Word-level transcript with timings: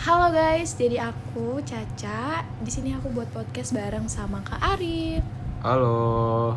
Halo 0.00 0.32
guys, 0.32 0.80
jadi 0.80 1.12
aku 1.12 1.60
Caca. 1.60 2.40
Di 2.64 2.72
sini 2.72 2.96
aku 2.96 3.12
buat 3.12 3.28
podcast 3.36 3.76
bareng 3.76 4.08
sama 4.08 4.40
Kak 4.40 4.56
Arif. 4.56 5.20
Halo. 5.60 6.56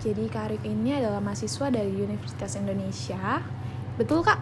Jadi 0.00 0.32
Kak 0.32 0.48
Arif 0.48 0.64
ini 0.64 0.96
adalah 0.96 1.20
mahasiswa 1.20 1.68
dari 1.68 1.92
Universitas 1.92 2.56
Indonesia. 2.56 3.44
Betul 4.00 4.24
Kak? 4.24 4.40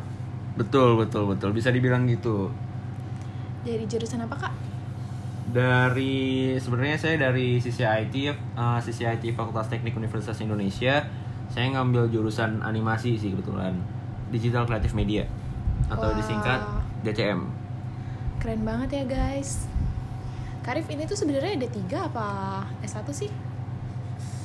Betul, 0.54 1.02
betul, 1.02 1.26
betul. 1.34 1.50
Bisa 1.50 1.74
dibilang 1.74 2.06
gitu. 2.06 2.54
Dari 3.66 3.82
jurusan 3.90 4.22
apa 4.22 4.38
Kak? 4.38 4.54
Dari 5.50 6.54
sebenarnya 6.62 7.02
saya 7.02 7.18
dari 7.18 7.58
sisi 7.58 7.82
IT, 7.82 8.14
uh, 8.54 8.78
sisi 8.86 9.02
IT 9.02 9.34
Fakultas 9.34 9.66
Teknik 9.66 9.98
Universitas 9.98 10.38
Indonesia. 10.38 11.10
Saya 11.50 11.74
ngambil 11.74 12.06
jurusan 12.14 12.62
animasi 12.62 13.18
sih 13.18 13.34
kebetulan. 13.34 13.74
Digital 14.30 14.62
Creative 14.62 14.94
Media 14.94 15.26
atau 15.90 16.14
Wah. 16.14 16.14
disingkat 16.14 16.60
DCM. 17.02 17.55
Keren 18.46 18.62
banget 18.62 19.02
ya 19.02 19.04
guys. 19.10 19.66
Kak 20.62 20.78
Arif 20.78 20.86
ini 20.86 21.02
tuh 21.02 21.18
sebenarnya 21.18 21.66
D3 21.66 21.82
apa 21.98 22.62
S1 22.78 23.02
sih? 23.10 23.26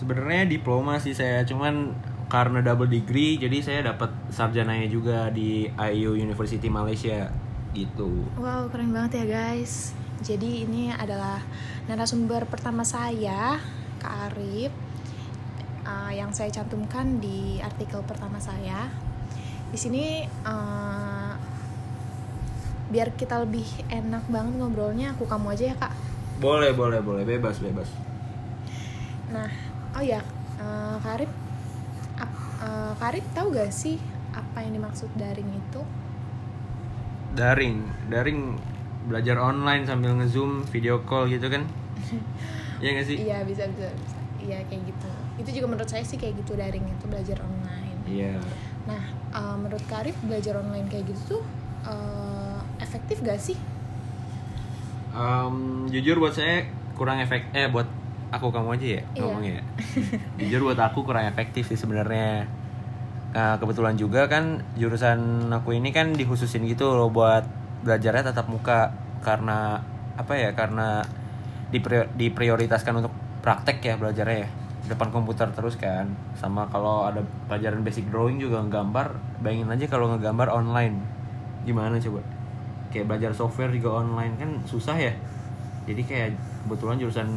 Sebenarnya 0.02 0.50
diploma 0.50 0.98
sih 0.98 1.14
saya, 1.14 1.46
cuman 1.46 1.94
karena 2.26 2.66
double 2.66 2.90
degree 2.90 3.38
jadi 3.38 3.62
saya 3.62 3.94
dapat 3.94 4.10
sarjananya 4.34 4.90
juga 4.90 5.30
di 5.30 5.70
IU 5.70 6.18
University 6.18 6.66
Malaysia 6.66 7.30
gitu. 7.78 8.26
Wow, 8.42 8.74
keren 8.74 8.90
banget 8.90 9.22
ya 9.22 9.26
guys. 9.38 9.94
Jadi 10.26 10.66
ini 10.66 10.90
adalah 10.90 11.38
narasumber 11.86 12.50
pertama 12.50 12.82
saya, 12.82 13.62
Kak 14.02 14.34
Arif, 14.34 14.74
uh, 15.86 16.10
yang 16.10 16.34
saya 16.34 16.50
cantumkan 16.50 17.22
di 17.22 17.62
artikel 17.62 18.02
pertama 18.10 18.42
saya. 18.42 18.90
Di 19.70 19.78
sini 19.78 20.26
uh, 20.26 21.51
biar 22.92 23.16
kita 23.16 23.40
lebih 23.44 23.66
enak 23.88 24.24
banget 24.28 24.54
ngobrolnya, 24.60 25.16
aku 25.16 25.24
kamu 25.26 25.56
aja 25.56 25.64
ya 25.72 25.76
kak. 25.80 25.94
Boleh, 26.44 26.72
boleh, 26.76 27.00
boleh, 27.00 27.24
bebas, 27.24 27.58
bebas. 27.64 27.88
Nah, 29.32 29.48
oh 29.96 30.04
ya, 30.04 30.20
uh, 30.60 30.98
ap- 32.20 32.42
uh, 32.62 32.92
Kak 33.00 33.08
Arif 33.16 33.26
tahu 33.34 33.56
gak 33.56 33.72
sih 33.72 33.98
apa 34.32 34.64
yang 34.64 34.76
dimaksud 34.80 35.10
daring 35.16 35.50
itu? 35.52 35.82
daring 37.32 37.88
daring 38.12 38.60
belajar 39.08 39.40
online 39.40 39.88
sambil 39.88 40.14
ngezoom 40.20 40.68
video 40.68 41.00
call 41.08 41.26
gitu 41.32 41.48
kan 41.48 41.64
Iya 42.84 42.90
gak 42.98 43.06
sih 43.08 43.18
Iya 43.18 43.38
bisa 43.46 43.64
bisa 43.70 43.88
bisa. 43.94 44.18
Iya 44.42 44.58
kayak 44.66 44.84
gitu. 44.90 45.10
Itu 45.38 45.50
juga 45.54 45.68
menurut 45.70 45.90
saya 45.90 46.02
sih 46.02 46.18
kayak 46.18 46.42
gitu 46.42 46.58
daring 46.58 46.86
itu 46.86 47.06
belajar 47.06 47.38
online. 47.46 47.98
iya 48.10 48.34
Nah, 48.90 49.02
uh, 49.38 49.56
menurut 49.58 49.84
Karif 49.86 50.18
belajar 50.26 50.58
online 50.58 50.90
kayak 50.90 51.06
gitu 51.14 51.38
tuh 51.38 51.44
uh, 51.86 52.61
efektif 52.82 53.22
gak 53.22 53.38
sih? 53.38 53.56
Em, 55.12 55.56
jujur 55.88 56.18
buat 56.18 56.32
saya 56.32 56.66
kurang 56.96 57.20
efek 57.20 57.52
eh 57.52 57.68
buat 57.68 57.86
aku 58.32 58.48
kamu 58.48 58.80
aja 58.80 58.88
ya 58.88 59.02
Iya. 59.04 59.20
ngomongnya 59.20 59.54
ya. 59.60 59.64
jujur 60.40 60.60
buat 60.66 60.80
aku 60.80 61.04
kurang 61.04 61.28
efektif 61.28 61.68
sih 61.68 61.78
sebenarnya 61.78 62.48
Nah, 63.32 63.56
kebetulan 63.56 63.96
juga 63.96 64.28
kan 64.28 64.60
jurusan 64.76 65.48
aku 65.48 65.72
ini 65.72 65.96
kan 65.96 66.12
dikhususin 66.12 66.68
gitu 66.68 66.92
loh 66.92 67.08
buat 67.08 67.48
belajarnya 67.80 68.28
tatap 68.28 68.52
muka 68.52 68.92
karena 69.24 69.80
apa 70.20 70.36
ya 70.36 70.52
karena 70.52 71.00
dipri- 71.72 72.12
diprioritaskan 72.12 73.00
untuk 73.00 73.16
praktek 73.40 73.80
ya 73.80 73.96
belajarnya 73.96 74.38
ya 74.44 74.50
depan 74.92 75.16
komputer 75.16 75.48
terus 75.56 75.80
kan 75.80 76.12
sama 76.36 76.68
kalau 76.68 77.08
ada 77.08 77.24
pelajaran 77.48 77.80
basic 77.88 78.12
drawing 78.12 78.36
juga 78.36 78.60
nggambar 78.68 79.16
bayangin 79.40 79.72
aja 79.72 79.88
kalau 79.88 80.12
ngegambar 80.12 80.52
online 80.52 81.00
gimana 81.64 82.04
coba 82.04 82.20
kayak 82.92 83.08
belajar 83.08 83.32
software 83.32 83.72
juga 83.72 84.04
online 84.04 84.36
kan 84.38 84.50
susah 84.68 85.00
ya. 85.00 85.14
Jadi 85.88 86.02
kayak 86.06 86.30
kebetulan 86.68 87.02
jurusan 87.02 87.28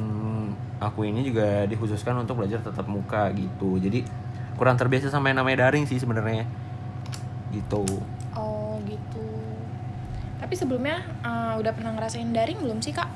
aku 0.83 1.09
ini 1.09 1.25
juga 1.25 1.65
dikhususkan 1.65 2.21
untuk 2.21 2.43
belajar 2.43 2.61
tatap 2.61 2.85
muka 2.91 3.33
gitu. 3.33 3.81
Jadi 3.81 4.05
kurang 4.61 4.77
terbiasa 4.77 5.09
sama 5.09 5.33
yang 5.33 5.41
namanya 5.41 5.71
daring 5.71 5.89
sih 5.89 5.97
sebenarnya. 5.97 6.45
Gitu. 7.55 7.87
Oh 8.37 8.77
gitu. 8.85 9.27
Tapi 10.43 10.55
sebelumnya 10.59 11.01
uh, 11.25 11.57
udah 11.57 11.73
pernah 11.73 11.97
ngerasain 11.97 12.29
daring 12.35 12.61
belum 12.61 12.85
sih 12.85 12.93
kak? 12.93 13.09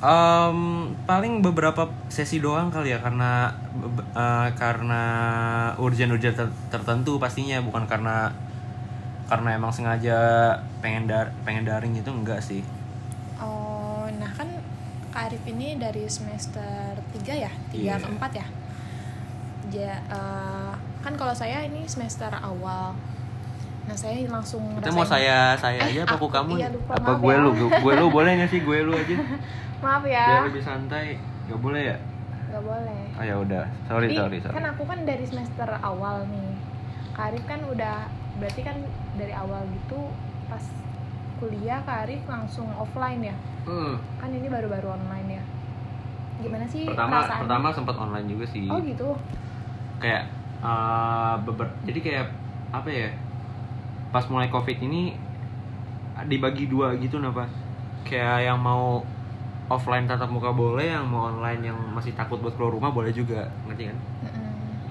Em, 0.00 0.58
paling 1.04 1.44
beberapa 1.44 1.84
sesi 2.08 2.40
doang 2.40 2.72
kali 2.72 2.96
ya 2.96 3.04
karena 3.04 3.52
eh, 4.16 4.48
karena 4.56 5.02
urgen-urgen 5.76 6.32
ter- 6.32 6.56
tertentu 6.72 7.20
pastinya. 7.20 7.60
Bukan 7.60 7.84
karena 7.84 8.32
karena 9.30 9.54
emang 9.54 9.70
sengaja 9.70 10.18
pengen 10.80 11.06
dar 11.06 11.30
pengen 11.40 11.62
daring 11.62 11.94
itu 11.94 12.10
enggak 12.10 12.42
sih 12.42 12.66
Oh, 13.38 14.04
nah 14.12 14.28
kan 14.28 14.50
Kak 15.08 15.26
Arif 15.26 15.40
ini 15.44 15.74
dari 15.74 16.04
semester 16.06 16.60
3 17.08 17.32
ya? 17.38 17.48
3 17.66 17.72
Iya. 17.72 17.94
ke 17.96 18.10
4 18.10 18.32
ya? 18.32 18.46
Ja, 19.70 19.94
uh, 20.08 20.72
kan 21.00 21.14
kalau 21.14 21.32
saya 21.32 21.62
ini 21.62 21.82
semester 21.84 22.28
awal. 22.34 22.92
Nah, 23.82 23.96
saya 23.96 24.20
langsung 24.24 24.60
kita 24.76 24.90
mau 24.90 25.02
ngerasain- 25.02 25.56
saya 25.56 25.56
saya 25.56 25.80
Eh, 25.80 25.88
aja 25.88 26.00
apa 26.04 26.14
aku 26.14 26.26
aku- 26.26 26.36
kamu 26.36 26.52
iya, 26.54 26.68
lupa, 26.68 26.92
apa 26.94 27.12
gue 27.16 27.32
ya. 27.32 27.40
lu 27.40 27.50
gue, 27.56 27.92
lu 27.96 28.06
boleh 28.12 28.30
nggak 28.36 28.50
sih 28.50 28.60
gue 28.60 28.78
lu 28.82 28.92
aja 28.92 29.14
Maaf 29.80 30.04
ya. 30.04 30.26
biar 30.28 30.42
lebih 30.46 30.62
santai 30.62 31.16
nggak 31.46 31.60
boleh 31.60 31.82
ya 31.86 31.96
Gak 32.46 32.62
boleh. 32.62 33.02
oh 33.14 33.24
ya 33.24 33.34
udah 33.36 33.64
sorry 33.84 34.06
Jadi, 34.06 34.16
sorry 34.16 34.36
sorry 34.40 34.54
kan 34.54 34.64
aku 34.68 34.82
kan 34.84 34.98
dari 35.02 35.24
semester 35.24 35.68
awal 35.80 36.28
nih. 36.28 36.50
Kak 37.10 37.24
Arif 37.26 37.44
kan 37.46 37.60
udah 37.64 37.96
berarti 38.36 38.60
kan 38.60 38.76
dari 39.14 39.32
awal 39.32 39.66
gitu 39.66 39.98
pas 40.46 40.62
kuliah 41.36 41.80
Kak 41.80 42.04
Arif 42.04 42.22
langsung 42.24 42.68
offline 42.72 43.24
ya. 43.24 43.36
Hmm, 43.62 43.96
Kan 44.16 44.30
ini 44.30 44.46
baru-baru 44.46 44.92
online 44.92 45.28
ya. 45.30 45.42
Gimana 46.38 46.64
sih 46.64 46.84
pertama 46.84 47.20
perasaannya? 47.20 47.42
pertama 47.44 47.68
sempat 47.70 47.96
online 47.96 48.26
juga 48.26 48.44
sih 48.46 48.64
Oh 48.66 48.80
gitu. 48.80 49.12
kayak 49.98 50.24
uh, 50.58 51.36
beber 51.38 51.68
jadi 51.82 51.98
kayak 52.00 52.26
apa 52.70 52.88
ya 52.88 53.08
pas 54.08 54.24
mulai 54.26 54.48
covid 54.48 54.78
ini 54.78 55.12
dibagi 56.22 56.64
dua 56.64 56.96
gitu 56.96 57.16
napa 57.16 57.44
kayak 58.02 58.42
yang 58.42 58.56
mau 58.56 59.04
offline 59.66 60.04
tatap 60.04 60.28
muka 60.28 60.50
boleh 60.50 60.88
yang 60.90 61.04
mau 61.04 61.28
online 61.28 61.60
yang 61.62 61.78
masih 61.90 62.12
takut 62.12 62.36
buat 62.36 62.52
keluar 62.52 62.72
rumah 62.72 62.88
boleh 62.88 63.12
juga 63.12 63.44
ngerti 63.66 63.88
kan 63.88 63.96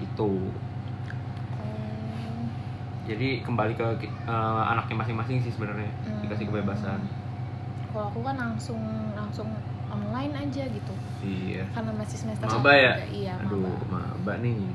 itu 0.00 0.30
Hmm. 0.30 0.69
Jadi 3.10 3.28
kembali 3.42 3.72
ke 3.74 3.86
uh, 4.24 4.62
anaknya 4.70 4.96
masing-masing 5.02 5.42
sih 5.42 5.50
sebenarnya 5.50 5.90
Hmm. 6.06 6.20
dikasih 6.22 6.46
kebebasan 6.46 7.00
Kalau 7.90 8.06
aku 8.06 8.22
kan 8.22 8.38
langsung 8.38 8.78
langsung 9.18 9.50
online 9.90 10.30
aja 10.38 10.62
gitu. 10.62 10.94
iya 11.20 11.66
Karena 11.74 11.90
masih 11.90 12.16
semester 12.16 12.46
maba 12.46 12.70
ya 12.70 12.92
juga. 12.94 13.06
Iya, 13.10 13.32
aduh 13.42 13.74
maba 13.90 14.32
nih 14.38 14.54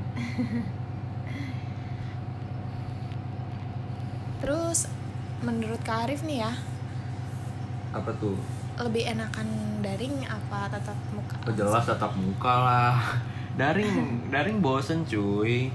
Terus 4.42 4.78
menurut 5.42 5.80
Kak 5.82 6.06
Arif 6.08 6.20
nih 6.22 6.44
ya, 6.44 6.52
apa 7.92 8.10
tuh 8.20 8.36
lebih 8.76 9.08
enakan 9.08 9.48
daring 9.80 10.20
apa 10.28 10.68
tatap 10.68 10.98
muka? 11.16 11.34
Oh, 11.48 11.54
jelas 11.56 11.84
tatap 11.88 12.12
muka 12.14 12.52
lah. 12.52 12.96
Daring, 13.56 14.28
daring 14.28 14.60
bosen 14.60 15.08
cuy. 15.08 15.72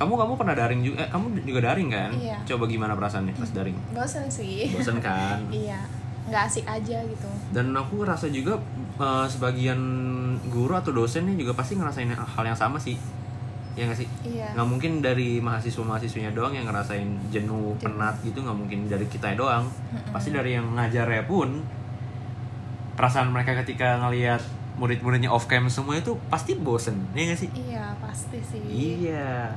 Kamu 0.00 0.16
kamu 0.16 0.32
pernah 0.40 0.56
daring 0.56 0.80
juga? 0.80 1.04
Eh, 1.04 1.08
kamu 1.12 1.44
juga 1.44 1.60
daring 1.68 1.92
kan? 1.92 2.10
Iya. 2.16 2.40
Coba 2.48 2.64
gimana 2.64 2.96
perasaannya 2.96 3.36
pas 3.36 3.52
daring? 3.52 3.76
Bosen 3.92 4.24
sih. 4.32 4.72
Bosen 4.72 4.96
kan? 4.96 5.44
iya, 5.52 5.84
nggak 6.24 6.42
asik 6.48 6.64
aja 6.64 7.04
gitu. 7.04 7.28
Dan 7.52 7.76
aku 7.76 8.00
ngerasa 8.00 8.32
juga 8.32 8.56
eh, 8.96 9.26
sebagian 9.28 9.80
guru 10.48 10.72
atau 10.72 10.96
dosen 10.96 11.28
nih 11.28 11.44
juga 11.44 11.52
pasti 11.52 11.76
ngerasain 11.76 12.16
hal 12.16 12.44
yang 12.48 12.56
sama 12.56 12.80
sih. 12.80 12.96
Ya 13.76 13.84
nggak 13.84 14.00
sih? 14.00 14.08
Iya. 14.24 14.56
Nggak 14.56 14.68
mungkin 14.72 14.92
dari 15.04 15.36
mahasiswa 15.36 15.84
mahasiswanya 15.84 16.32
doang 16.32 16.56
yang 16.56 16.64
ngerasain 16.64 17.28
jenuh, 17.28 17.76
penat 17.84 18.16
gitu. 18.24 18.40
Nggak 18.40 18.56
mungkin 18.56 18.88
dari 18.88 19.04
kita 19.04 19.36
doang. 19.36 19.68
Pasti 20.16 20.32
dari 20.32 20.56
yang 20.56 20.64
ngajarnya 20.80 21.28
pun 21.28 21.60
perasaan 22.96 23.36
mereka 23.36 23.52
ketika 23.60 24.00
ngelihat 24.00 24.40
murid-muridnya 24.80 25.28
off 25.28 25.44
cam 25.44 25.68
semua 25.68 26.00
itu 26.00 26.16
pasti 26.32 26.56
bosen. 26.56 27.04
Ya 27.12 27.28
nggak 27.28 27.40
sih? 27.44 27.52
Iya 27.52 27.92
pasti 28.00 28.40
sih. 28.40 28.64
Iya. 28.64 29.52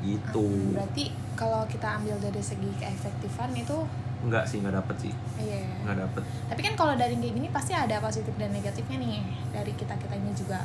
Gitu. 0.00 0.46
Berarti 0.72 1.04
kalau 1.36 1.64
kita 1.64 2.00
ambil 2.00 2.16
dari 2.18 2.40
segi 2.40 2.70
keefektifan 2.76 3.52
itu, 3.52 3.84
Enggak 4.20 4.44
sih, 4.44 4.60
enggak 4.60 4.84
dapet 4.84 4.96
sih. 5.08 5.12
iya. 5.40 5.64
Enggak 5.80 6.04
dapet. 6.04 6.22
Tapi 6.52 6.60
kan 6.60 6.74
kalau 6.76 6.92
daring 6.92 7.20
kayak 7.20 7.34
gini 7.36 7.48
pasti 7.48 7.72
ada 7.72 7.96
positif 8.00 8.32
dan 8.36 8.52
negatifnya 8.52 9.00
nih 9.00 9.24
dari 9.48 9.72
kita 9.72 9.96
kitanya 9.96 10.32
juga. 10.36 10.60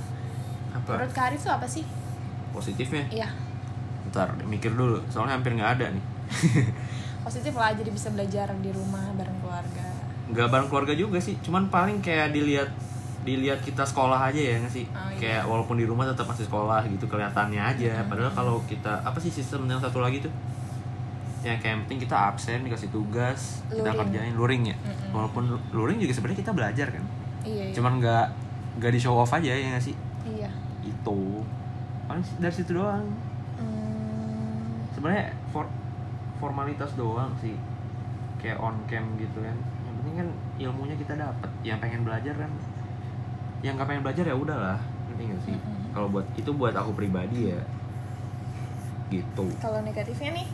Apa? 0.75 0.99
Menurut 0.99 1.13
Kak 1.15 1.31
Arif 1.31 1.39
tuh 1.39 1.55
apa 1.55 1.63
sih? 1.63 1.87
Positifnya? 2.51 3.07
Iya, 3.07 3.31
Ntar 4.11 4.35
mikir 4.43 4.75
dulu, 4.75 4.99
soalnya 5.07 5.39
hampir 5.39 5.55
nggak 5.55 5.71
ada 5.79 5.87
nih. 5.91 6.03
positif 7.25 7.53
lah 7.55 7.73
jadi 7.73 7.89
bisa 7.89 8.11
belajar 8.11 8.51
di 8.59 8.69
rumah 8.69 9.07
bareng 9.15 9.39
keluarga. 9.39 9.87
Nggak 10.29 10.47
bareng 10.51 10.67
keluarga 10.67 10.93
juga 10.93 11.17
sih, 11.23 11.39
cuman 11.39 11.71
paling 11.71 12.03
kayak 12.03 12.35
dilihat 12.35 12.69
dilihat 13.25 13.59
kita 13.65 13.81
sekolah 13.81 14.29
aja 14.29 14.37
ya 14.37 14.55
nggak 14.61 14.69
sih? 14.69 14.85
Oh, 14.93 15.01
iya. 15.09 15.17
kayak 15.17 15.43
walaupun 15.49 15.81
di 15.81 15.85
rumah 15.89 16.05
tetap 16.05 16.29
masih 16.29 16.45
sekolah 16.45 16.85
gitu 16.85 17.09
kelihatannya 17.09 17.57
aja. 17.57 18.05
Padahal 18.05 18.31
kalau 18.31 18.61
kita 18.69 19.01
apa 19.01 19.17
sih 19.17 19.33
sistem 19.33 19.65
yang 19.65 19.81
satu 19.81 19.99
lagi 19.99 20.21
tuh? 20.21 20.29
Ya 21.41 21.57
kayak 21.57 21.73
yang 21.73 21.81
penting 21.89 22.05
kita 22.05 22.17
absen 22.33 22.61
dikasih 22.61 22.89
tugas 22.93 23.65
kita 23.69 23.81
Luring. 23.81 23.97
kerjain 23.97 24.33
luring 24.37 24.63
ya. 24.69 24.77
Mm-mm. 24.77 25.09
walaupun 25.13 25.43
luring 25.73 25.97
juga 25.97 26.13
sebenarnya 26.13 26.39
kita 26.45 26.51
belajar 26.53 26.87
kan? 26.93 27.03
Iya 27.41 27.63
iya. 27.69 27.73
Cuman 27.73 27.97
nggak 27.97 28.25
nggak 28.77 28.91
di 28.93 28.99
show 29.01 29.17
off 29.17 29.33
aja 29.33 29.49
ya 29.49 29.73
nggak 29.73 29.85
sih? 29.89 29.97
Iya. 30.29 30.49
Itu. 30.85 31.41
Paling 32.05 32.21
dari 32.37 32.53
situ 32.53 32.77
doang. 32.77 33.09
Hmm, 33.57 34.85
sebenarnya 34.93 35.33
for, 35.49 35.65
formalitas 36.37 36.93
doang 36.93 37.33
sih. 37.41 37.57
Kayak 38.37 38.61
on 38.61 38.77
cam 38.85 39.05
gitu 39.17 39.41
kan. 39.41 39.57
Yang 39.57 39.93
penting 40.01 40.15
kan 40.21 40.27
ilmunya 40.61 40.95
kita 40.97 41.13
dapat 41.17 41.49
yang 41.65 41.81
pengen 41.81 42.05
belajar 42.05 42.37
kan 42.37 42.53
yang 43.65 43.73
nggak 43.75 43.89
pengen 43.89 44.03
belajar 44.05 44.25
ya 44.29 44.35
udahlah 44.37 44.77
ngerti 45.09 45.23
nggak 45.25 45.41
sih? 45.41 45.55
Mm-mm. 45.57 45.89
kalau 45.89 46.07
buat 46.13 46.25
itu 46.37 46.51
buat 46.53 46.75
aku 46.77 46.93
pribadi 46.93 47.49
ya. 47.49 47.61
Gitu. 49.09 49.45
Kalau 49.57 49.81
negatifnya 49.81 50.37
nih? 50.37 50.47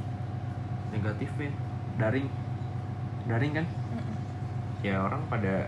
Negatifnya? 0.95 1.51
Daring. 1.99 2.27
Daring 3.27 3.53
kan? 3.59 3.65
Mm-mm. 3.67 4.15
ya 4.81 4.97
orang 4.97 5.21
pada 5.27 5.67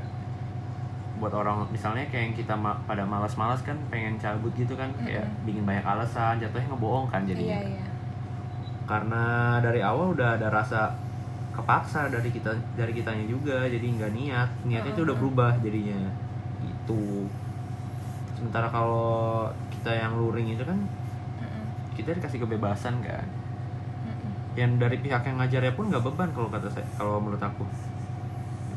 buat 1.21 1.29
orang 1.29 1.69
misalnya 1.69 2.09
kayak 2.09 2.33
yang 2.33 2.35
kita 2.35 2.57
ma- 2.57 2.81
pada 2.89 3.05
malas-malas 3.05 3.61
kan 3.61 3.77
pengen 3.93 4.17
cabut 4.17 4.49
gitu 4.57 4.73
kan 4.73 4.89
kayak 4.97 5.27
Mm-mm. 5.27 5.45
bikin 5.45 5.63
banyak 5.67 5.83
alasan 5.83 6.39
jatuhnya 6.39 6.71
ngebohong 6.71 7.11
kan 7.11 7.27
jadinya. 7.27 7.59
Iya 7.59 7.77
iya. 7.77 7.85
Karena 8.87 9.23
dari 9.59 9.83
awal 9.83 10.15
udah 10.15 10.39
ada 10.39 10.47
rasa 10.47 10.95
kepaksa 11.53 12.09
dari 12.09 12.33
kita 12.33 12.49
dari 12.73 12.91
kitanya 12.95 13.27
juga 13.27 13.67
jadi 13.67 13.83
nggak 13.83 14.11
niat. 14.15 14.49
Niatnya 14.65 14.91
itu 14.95 15.03
udah 15.05 15.15
berubah 15.19 15.51
jadinya 15.59 16.07
itu 16.83 17.31
sementara 18.35 18.67
kalau 18.67 19.47
kita 19.71 19.95
yang 19.95 20.19
luring 20.19 20.51
itu 20.51 20.67
kan 20.67 20.75
kita 21.95 22.11
dikasih 22.19 22.43
kebebasan 22.43 22.99
kan. 22.99 23.23
Yang 24.53 24.85
dari 24.85 24.97
pihak 25.01 25.25
yang 25.25 25.41
ngajarnya 25.41 25.73
pun 25.73 25.89
nggak 25.89 26.03
beban 26.05 26.29
kalau 26.29 26.49
kata 26.51 26.69
saya 26.69 26.85
kalau 26.93 27.17
menurut 27.23 27.41
aku. 27.41 27.65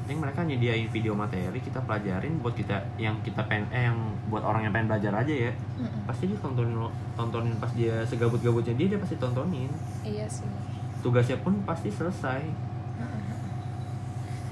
Penting 0.06 0.22
mereka 0.22 0.46
nyediain 0.46 0.86
video 0.86 1.18
materi 1.18 1.58
kita 1.58 1.82
pelajarin 1.82 2.38
buat 2.38 2.54
kita 2.54 2.78
yang 2.94 3.18
kita 3.26 3.42
pengen 3.50 3.66
eh 3.74 3.90
yang 3.90 3.98
buat 4.30 4.46
orang 4.46 4.64
yang 4.64 4.72
pengen 4.72 4.88
belajar 4.88 5.12
aja 5.18 5.34
ya. 5.50 5.52
Mm-mm. 5.76 6.06
pasti 6.06 6.30
dia 6.30 6.38
tontonin 6.38 6.78
tontonin 7.18 7.58
pas 7.58 7.74
dia 7.74 8.06
segabut-gabutnya 8.06 8.78
dia 8.78 8.86
dia 8.94 9.00
pasti 9.02 9.18
tontonin. 9.18 9.68
Iya 10.06 10.30
sih. 10.30 10.46
Tugasnya 11.02 11.42
pun 11.42 11.58
pasti 11.66 11.90
selesai. 11.90 12.40
Mm-mm. 12.96 13.36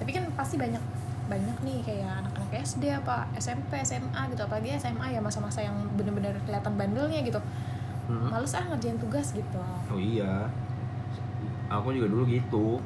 tapi 0.03 0.11
kan 0.11 0.27
pasti 0.35 0.59
banyak 0.59 0.83
banyak 1.31 1.57
nih 1.65 1.79
kayak 1.81 2.21
SD 2.57 2.91
apa 2.91 3.27
SMP 3.35 3.81
SMA 3.81 4.21
gitu. 4.29 4.43
Apalagi 4.43 4.75
SMA 4.75 5.07
ya 5.09 5.19
masa-masa 5.19 5.59
yang 5.59 5.75
bener-bener 5.95 6.35
kelihatan 6.45 6.75
bandelnya 6.75 7.21
gitu. 7.21 7.41
Hmm. 8.05 8.29
males 8.29 8.53
ah 8.53 8.61
ngerjain 8.69 9.01
tugas 9.01 9.33
gitu. 9.33 9.57
Oh 9.89 9.97
iya. 9.97 10.45
Aku 11.69 11.89
juga 11.91 12.07
dulu 12.07 12.29
gitu. 12.29 12.77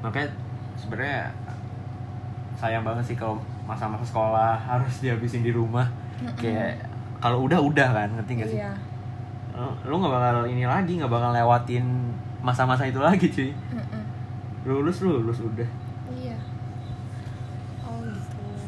Makanya 0.00 0.32
sebenarnya 0.74 1.28
sayang 2.56 2.80
banget 2.80 3.04
sih 3.04 3.16
kalau 3.16 3.36
masa-masa 3.68 4.02
sekolah 4.02 4.56
harus 4.72 5.00
dihabisin 5.00 5.44
di 5.44 5.52
rumah. 5.52 5.84
Mm-mm. 6.16 6.32
kayak 6.40 6.80
kalau 7.20 7.44
udah 7.44 7.60
udah 7.60 7.88
kan 7.92 8.08
ngerti 8.08 8.32
gak 8.40 8.48
sih? 8.48 8.56
Iya. 8.56 8.72
Lu- 9.52 9.76
lu 9.84 9.94
nggak 10.00 10.12
bakal 10.12 10.36
ini 10.48 10.64
lagi 10.64 10.96
nggak 10.96 11.12
bakal 11.12 11.28
lewatin 11.32 11.84
masa-masa 12.40 12.88
itu 12.88 12.96
lagi 12.96 13.28
cuy. 13.28 13.52
Mm-mm. 13.52 14.02
lulus 14.64 15.04
lulus 15.04 15.44
udah 15.44 15.68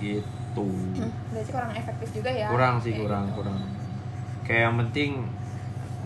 gitu. 0.00 0.66
Hmm, 0.98 1.12
berarti 1.30 1.50
kurang 1.52 1.72
efektif 1.74 2.08
juga 2.14 2.30
ya? 2.32 2.48
Kurang 2.50 2.74
sih 2.82 2.92
kayak 2.94 3.02
kurang 3.04 3.24
gitu. 3.28 3.36
kurang. 3.42 3.58
Kayak 4.46 4.62
yang 4.70 4.76
penting 4.86 5.10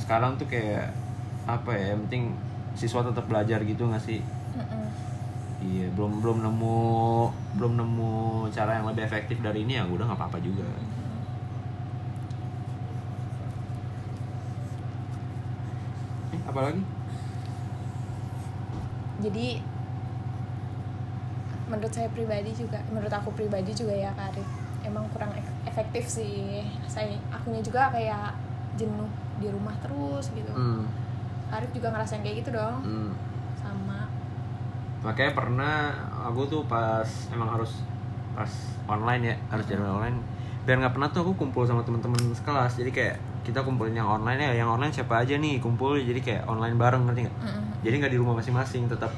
sekarang 0.00 0.32
tuh 0.40 0.48
kayak 0.50 0.90
apa 1.46 1.70
ya 1.74 1.94
yang 1.94 2.00
penting 2.08 2.24
siswa 2.74 3.04
tetap 3.04 3.24
belajar 3.28 3.60
gitu 3.62 3.86
nggak 3.86 4.02
sih? 4.02 4.20
Mm-mm. 4.52 4.84
iya 5.62 5.86
belum 5.94 6.18
belum 6.18 6.42
nemu 6.42 6.78
belum 7.54 7.72
nemu 7.78 8.12
cara 8.50 8.82
yang 8.82 8.86
lebih 8.90 9.06
efektif 9.06 9.38
dari 9.38 9.62
ini 9.62 9.78
ya 9.78 9.86
udah 9.86 10.10
nggak 10.10 10.18
apa-apa 10.18 10.38
juga. 10.42 10.66
Eh, 16.34 16.40
apa 16.50 16.60
lagi? 16.66 16.82
Jadi 19.22 19.46
menurut 21.66 21.90
saya 21.90 22.08
pribadi 22.08 22.50
juga 22.52 22.78
menurut 22.88 23.10
aku 23.10 23.30
pribadi 23.32 23.70
juga 23.70 23.92
ya 23.92 24.10
Kak 24.12 24.34
Arif. 24.34 24.48
Emang 24.82 25.06
kurang 25.10 25.30
ef- 25.32 25.54
efektif 25.64 26.04
sih. 26.08 26.66
Saya 26.84 27.06
akunya 27.30 27.62
juga 27.62 27.90
kayak 27.90 28.34
jenuh 28.74 29.06
di 29.38 29.46
rumah 29.46 29.74
terus 29.78 30.32
gitu. 30.32 30.50
Hmm, 30.50 30.86
Arif 31.50 31.70
juga 31.70 31.90
ngerasain 31.90 32.22
kayak 32.22 32.42
gitu 32.42 32.50
dong. 32.50 32.82
Hmm. 32.82 33.10
sama. 33.54 34.10
Makanya 35.02 35.32
pernah 35.34 35.74
aku 36.26 36.46
tuh 36.46 36.62
pas 36.66 37.06
emang 37.30 37.50
harus 37.50 37.82
pas 38.32 38.50
online 38.88 39.22
ya 39.22 39.36
harus 39.50 39.66
jalan 39.66 39.86
online. 39.86 40.18
Biar 40.62 40.78
nggak 40.78 40.94
pernah 40.94 41.08
tuh 41.10 41.22
aku 41.22 41.32
kumpul 41.36 41.62
sama 41.62 41.82
teman-teman 41.82 42.18
sekelas. 42.34 42.74
Jadi 42.74 42.90
kayak 42.90 43.16
kita 43.42 43.62
kumpulin 43.62 43.94
yang 43.94 44.06
online 44.06 44.38
ya 44.38 44.62
yang 44.62 44.70
online 44.70 44.90
siapa 44.90 45.18
aja 45.18 45.34
nih 45.34 45.58
kumpul. 45.58 45.94
Jadi 45.94 46.18
kayak 46.18 46.42
online 46.46 46.74
bareng 46.74 47.06
ngerti 47.06 47.26
nggak? 47.26 47.36
Mm-mm. 47.38 47.64
jadi 47.82 47.94
nggak 47.98 48.12
di 48.14 48.18
rumah 48.18 48.34
masing-masing 48.38 48.86
tetap 48.86 49.10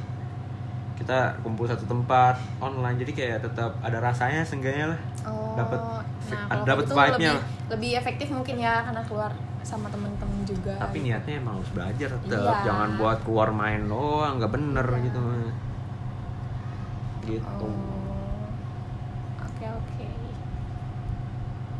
kita 0.94 1.34
kumpul 1.40 1.64
satu 1.64 1.84
tempat 1.84 2.36
online 2.58 2.96
jadi 2.96 3.10
kayak 3.12 3.36
tetap 3.42 3.70
ada 3.80 3.98
rasanya 3.98 4.40
seenggaknya 4.40 4.88
lah 4.88 4.98
oh 5.24 5.52
Dapet 5.54 5.78
nah 6.24 6.64
dapet 6.64 6.84
gitu 6.84 6.92
vibe-nya 6.92 7.12
lebih 7.12 7.32
lah. 7.32 7.42
lebih 7.68 7.90
efektif 7.96 8.26
mungkin 8.28 8.54
ya 8.56 8.80
karena 8.82 9.00
keluar 9.02 9.30
sama 9.60 9.88
temen-temen 9.88 10.40
juga 10.44 10.72
tapi 10.76 11.00
niatnya 11.00 11.36
emang 11.36 11.56
harus 11.56 11.68
belajar 11.70 12.08
tetap 12.12 12.54
Iya. 12.54 12.62
jangan 12.64 12.88
buat 12.94 13.16
keluar 13.22 13.48
main 13.50 13.80
doang 13.84 14.36
nggak 14.36 14.50
bener 14.50 14.86
Iya. 14.86 15.00
gitu 15.04 15.20
gitu 17.24 17.64
Oh. 17.64 17.72
Oke 19.40 19.64
oke. 19.66 20.06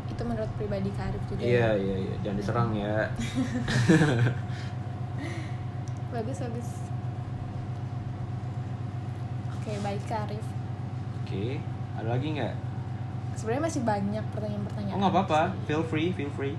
Itu 0.07 0.21
menurut 0.23 0.47
pribadi 0.55 0.89
Kak 0.89 1.07
Arif 1.07 1.21
juga. 1.27 1.39
iya 1.39 1.69
ya? 1.69 1.77
iya 1.77 1.95
iya 2.01 2.13
jangan 2.19 2.35
diserang 2.39 2.69
ya 2.73 2.95
Bagus 6.11 6.37
bagus. 6.39 6.69
Oke 9.65 9.81
baik 9.81 10.05
Kak 10.05 10.29
Arif. 10.29 10.45
oke 11.17 11.45
ada 11.95 12.07
lagi 12.07 12.27
nggak 12.31 12.53
Sebenarnya 13.35 13.63
masih 13.65 13.81
banyak 13.83 14.25
pertanyaan-pertanyaan. 14.29 14.93
oh 14.93 14.99
nggak 15.01 15.13
apa-apa 15.15 15.41
feel 15.65 15.81
free 15.81 16.13
feel 16.13 16.29
free 16.31 16.53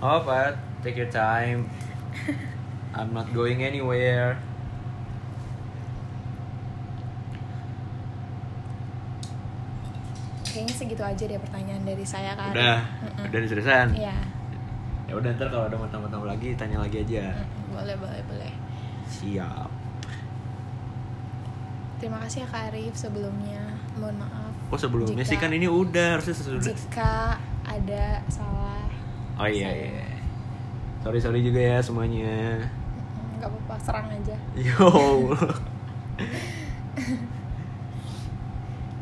Oh, 0.00 0.24
but 0.24 0.56
take 0.80 0.96
your 0.96 1.12
time. 1.12 1.68
I'm 2.96 3.12
not 3.12 3.36
going 3.36 3.60
anywhere. 3.60 4.40
Kayaknya 10.42 10.74
segitu 10.74 11.02
aja 11.04 11.24
deh 11.24 11.38
pertanyaan 11.38 11.82
dari 11.86 12.02
saya 12.02 12.34
Kak 12.34 12.50
Arif. 12.50 12.58
Udah, 12.58 12.78
Mm-mm. 13.06 13.24
udah 13.30 13.40
diseriusan. 13.40 13.86
Iya. 13.94 14.16
Ya 15.10 15.18
udah 15.18 15.30
ntar 15.34 15.50
kalau 15.50 15.66
ada 15.66 15.74
mau 15.74 15.90
tambah-tambah 15.90 16.28
lagi 16.30 16.54
tanya 16.54 16.78
lagi 16.78 17.02
aja. 17.02 17.34
Boleh 17.74 17.98
boleh 17.98 18.22
boleh. 18.30 18.52
Siap. 19.10 19.66
Terima 21.98 22.22
kasih 22.22 22.46
ya 22.46 22.48
Kak 22.48 22.70
Arif 22.70 22.94
sebelumnya. 22.94 23.74
Mohon 23.98 24.22
maaf. 24.22 24.52
Oh 24.70 24.78
sebelumnya 24.78 25.20
Jika- 25.20 25.30
sih 25.34 25.36
kan 25.36 25.50
ini 25.50 25.66
udah 25.66 26.14
harusnya 26.14 26.32
sesudah. 26.32 26.62
Jika 26.62 27.34
ada 27.66 28.22
salah. 28.30 28.86
Oh 29.34 29.44
iya 29.44 29.66
saya- 29.66 29.98
iya. 29.98 30.06
Sorry 31.02 31.18
sorry 31.18 31.40
juga 31.42 31.58
ya 31.58 31.82
semuanya. 31.82 32.62
Nggak 33.36 33.50
apa-apa 33.50 33.74
serang 33.82 34.06
aja. 34.08 34.36
Yo. 34.54 34.86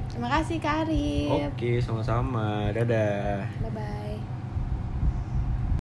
Terima 0.09 0.29
kasih 0.35 0.57
Kak 0.59 0.89
Arif. 0.89 1.53
Oke 1.53 1.79
sama-sama. 1.79 2.73
Dadah. 2.73 3.45
Bye 3.61 3.71
bye. 3.71 4.08